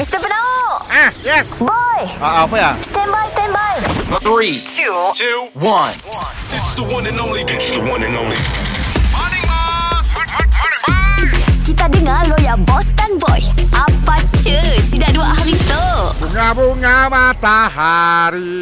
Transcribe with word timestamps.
Mr. 0.00 0.16
Penau 0.16 0.80
Ah, 0.88 1.12
yes. 1.20 1.60
Boy 1.60 2.00
Ah, 2.24 2.48
apa 2.48 2.56
ya? 2.56 2.72
Stand 2.80 3.12
by, 3.12 3.28
stand 3.28 3.52
by 3.52 3.76
Three, 4.24 4.64
two, 4.64 4.96
two, 5.12 5.52
one. 5.60 5.92
It's 6.56 6.72
the 6.72 6.88
one 6.88 7.04
and 7.04 7.20
only. 7.20 7.44
It's 7.44 7.68
the 7.68 7.84
one 7.84 8.00
and 8.00 8.16
only. 8.16 8.40
Kita 11.68 11.84
dengar 11.92 12.32
lo 12.32 12.36
ya 12.40 12.56
Boss 12.64 12.96
dan 12.96 13.12
Boy 13.20 13.44
Apa 13.76 14.24
cu 14.40 14.56
Si 14.80 14.96
dah 14.96 15.12
dua 15.12 15.36
hari 15.36 15.52
tu 15.68 15.86
Bunga-bunga 16.24 17.12
matahari 17.12 18.56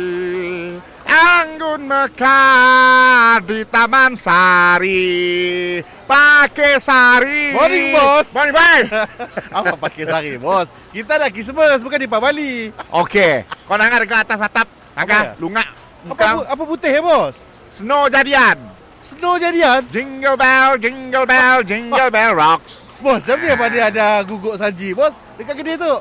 Anggun 1.18 1.82
mekar 1.90 3.42
di 3.42 3.66
Taman 3.66 4.14
Sari. 4.14 5.82
Pakai 6.06 6.78
sari. 6.78 7.50
Morning, 7.50 7.90
bos. 7.90 8.30
Morning, 8.30 8.54
bye. 8.54 8.86
Apa 9.58 9.74
pakai 9.74 10.06
sari 10.06 10.38
bos? 10.38 10.70
Kita 10.94 11.18
dah 11.18 11.26
Christmas 11.34 11.82
Bukan 11.82 11.98
di 11.98 12.06
Pak 12.06 12.20
Bali 12.22 12.70
Okey. 12.94 13.42
Kau 13.66 13.74
nak 13.74 13.98
dekat 13.98 14.30
atas 14.30 14.46
atap? 14.46 14.70
Apa 14.70 15.02
Angkat 15.02 15.24
ya? 15.26 15.32
Lungak. 15.42 15.68
Apa, 16.06 16.54
apa 16.54 16.62
putih 16.62 16.90
ya 16.94 17.02
bos? 17.02 17.34
Snow 17.66 18.06
jadian. 18.06 18.56
Snow 19.02 19.34
jadian? 19.42 19.82
Jingle 19.90 20.38
bell, 20.38 20.78
jingle 20.78 21.26
bell, 21.26 21.58
jingle 21.66 22.10
bell 22.14 22.32
rocks. 22.38 22.86
Bos 23.02 23.26
Siapa 23.26 23.42
yang 23.42 23.58
pada 23.58 23.78
ada 23.90 24.06
guguk 24.22 24.54
salji 24.54 24.94
bos? 24.94 25.18
Dekat 25.34 25.58
kedai 25.58 25.74
tu. 25.74 25.94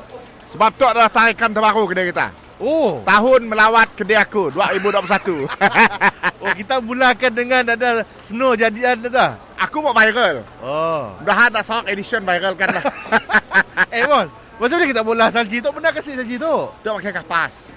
Sebab 0.54 0.70
tu 0.78 0.86
adalah 0.86 1.10
tarikan 1.10 1.50
terbaru 1.50 1.90
kedai 1.90 2.06
kita 2.14 2.47
Oh. 2.58 3.06
Tahun 3.06 3.40
melawat 3.46 3.94
kedai 3.94 4.18
aku? 4.18 4.50
2021 4.50 5.46
Oh 6.42 6.52
kita 6.54 6.82
mulakan 6.82 7.32
dengan 7.34 7.62
ada 7.74 8.02
snow 8.18 8.58
jadian 8.58 8.98
tu 8.98 9.10
dah? 9.10 9.38
Aku 9.58 9.82
mau 9.82 9.94
viral. 9.94 10.42
Oh. 10.62 11.14
Mudahan 11.22 11.54
nak 11.54 11.62
sok 11.62 11.86
edition 11.86 12.22
viral 12.26 12.58
kan 12.58 12.78
lah 12.78 12.84
Eh 13.94 14.06
bos. 14.06 14.26
Macam 14.58 14.74
mana 14.74 14.90
kita 14.90 15.02
bola 15.06 15.26
salji 15.30 15.62
tu? 15.62 15.70
Pernah 15.70 15.94
kasih 15.94 16.18
salji 16.18 16.34
tu? 16.34 16.54
Tu 16.82 16.90
pakai 16.90 17.14
kapas 17.14 17.70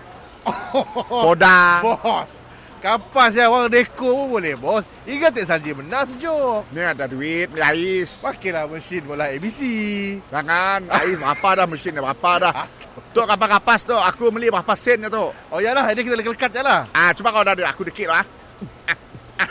Poda 1.05 1.85
Bos 1.85 2.40
Kapas 2.81 3.37
ya 3.37 3.45
orang 3.45 3.69
deko 3.69 4.25
pun 4.25 4.41
boleh 4.41 4.57
bos. 4.57 4.81
Ingat 5.05 5.37
tak 5.37 5.45
salji 5.45 5.69
benar 5.69 6.01
sejuk? 6.09 6.65
Ni 6.73 6.81
ada 6.81 7.05
duit, 7.05 7.53
ni 7.53 7.61
ais. 7.61 8.25
Pakailah 8.25 8.65
mesin 8.65 9.05
bola 9.05 9.29
ABC 9.29 9.61
Jangan, 10.33 10.89
ais. 10.89 11.13
Berapa 11.13 11.61
dah 11.61 11.65
mesin 11.69 11.93
dah 11.93 12.01
berapa 12.09 12.31
dah? 12.41 12.53
Tu 13.13 13.21
kapas-kapas 13.21 13.85
tu, 13.85 13.93
aku 13.93 14.33
beli 14.33 14.49
berapa 14.49 14.73
sen 14.73 15.05
tu 15.07 15.29
Oh 15.53 15.59
yalah 15.61 15.93
Ini 15.93 16.01
kita 16.01 16.17
lekat-lekat 16.17 16.51
je 16.57 16.61
lah. 16.65 16.89
Ah, 16.89 17.13
cuba 17.13 17.29
kau 17.29 17.45
dah 17.45 17.53
ada, 17.53 17.69
aku 17.69 17.85
dikit 17.85 18.09
lah. 18.09 18.25
Ah, 18.89 18.97
ah. 19.45 19.49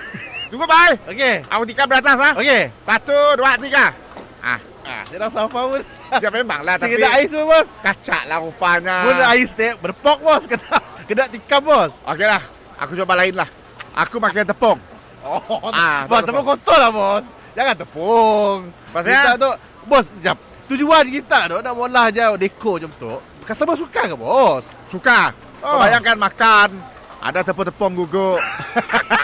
Tunggu 0.51 0.67
bye. 0.67 0.99
Okey. 1.15 1.47
Aku 1.47 1.63
tikam 1.71 1.87
di 1.87 1.97
atas 2.03 2.19
lah 2.19 2.33
Okey. 2.35 2.63
Satu, 2.83 3.19
dua, 3.39 3.55
tiga. 3.63 3.95
Ah, 4.43 4.59
Ah, 4.83 5.07
saya 5.07 5.23
dah 5.23 5.31
safa 5.31 5.61
pun. 5.71 5.79
Siap 6.19 6.33
memang 6.35 6.67
lah 6.67 6.75
Saya 6.75 6.91
Tapi 6.91 6.99
kena 6.99 7.15
ais 7.15 7.31
pun 7.31 7.47
bos. 7.47 7.69
kacak 7.79 8.23
lah 8.27 8.43
rupanya. 8.43 8.97
Pun 9.07 9.15
ais 9.23 9.51
teh 9.55 9.71
Berpok 9.79 10.19
bos. 10.19 10.43
Kena 10.51 10.83
Kena 11.07 11.25
tikam 11.31 11.63
bos. 11.63 11.95
Okey 12.03 12.27
lah, 12.27 12.43
aku 12.81 12.97
coba 12.97 13.13
lain 13.17 13.37
lah. 13.37 13.49
Aku 13.93 14.17
makan 14.17 14.43
tepung. 14.45 14.79
Oh 15.21 15.69
Ah, 15.69 16.05
Bos 16.09 16.25
tepung 16.25 16.43
apa. 16.43 16.57
kotor 16.57 16.79
lah 16.79 16.91
bos. 16.91 17.25
Jangan 17.53 17.75
tepung. 17.77 18.59
Pasal? 18.89 19.11
Kita 19.11 19.33
tu 19.37 19.51
Bos 19.85 20.07
Sekejap 20.07 20.37
Tujuan 20.67 21.05
kita 21.05 21.45
tu 21.45 21.59
Nak 21.59 21.75
molah 21.75 22.09
je 22.09 22.23
Deko 22.39 22.79
macam 22.79 22.91
tu 22.97 23.13
Customer 23.43 23.75
suka 23.75 24.07
ke 24.07 24.15
bos? 24.15 24.65
Suka. 24.87 25.35
Kau 25.59 25.77
Oh. 25.77 25.79
bayangkan 25.79 26.17
makan. 26.17 26.73
Ada 27.21 27.45
tepung-tepung 27.45 27.93
guguk. 27.95 28.41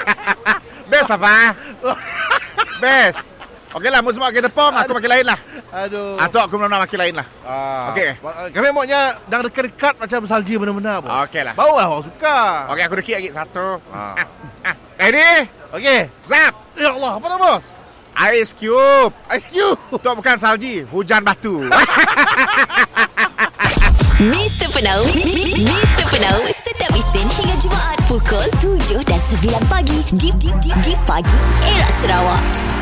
Best 0.90 1.08
apa? 1.08 1.56
Best. 2.82 3.40
Okey 3.72 3.88
lah, 3.88 4.00
mu 4.00 4.10
semua 4.10 4.28
makan 4.28 4.44
tepung 4.44 4.72
Aku 4.74 4.92
makan 4.92 5.10
lain 5.10 5.26
lah 5.26 5.38
Aduh 5.76 6.16
Atau 6.16 6.40
aku 6.40 6.56
benar-benar 6.56 6.88
makan 6.88 6.98
lain 7.04 7.14
lah 7.20 7.26
Ah, 7.44 7.92
Okey. 7.92 8.10
Kami 8.48 8.66
maunya 8.72 9.20
Dah 9.28 9.44
dekat-dekat 9.44 10.00
Macam 10.00 10.24
salji 10.24 10.56
benar-benar 10.56 11.04
bos 11.04 11.12
Okey 11.28 11.42
lah 11.44 11.52
Baru 11.52 11.76
lah 11.76 11.86
orang 11.92 12.04
suka 12.08 12.38
Okey, 12.72 12.82
aku 12.88 12.94
dekit 13.04 13.14
lagi 13.20 13.30
Satu 13.36 13.66
Ah. 13.92 14.16
ah. 14.16 14.26
ah. 14.72 14.74
Ready? 14.96 15.32
Okey 15.76 16.00
Zap 16.24 16.52
Ya 16.74 16.96
Allah 16.96 17.12
Apa 17.20 17.26
tu 17.28 17.36
bos 17.36 17.64
Ice 18.32 18.52
cube 18.56 19.12
Ice 19.36 19.46
cube 19.52 19.76
Tu 20.02 20.08
bukan 20.08 20.36
salji 20.40 20.74
Hujan 20.88 21.20
batu 21.20 21.60
Mr. 24.16 24.72
Penau 24.72 25.04
Mr. 25.60 26.04
Penau 26.08 26.38
Setiap 26.48 26.88
Isnin 26.96 27.28
hingga 27.28 27.56
Jumaat 27.60 28.00
Pukul 28.08 28.48
7 28.56 29.04
dan 29.04 29.20
9 29.20 29.44
pagi 29.68 30.00
Di, 30.16 30.32
di, 30.40 30.48
di, 30.56 30.72
di 30.80 30.92
pagi 31.04 31.40
Era 31.68 31.84
Sarawak 32.00 32.75